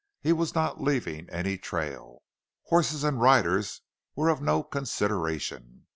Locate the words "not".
0.55-0.81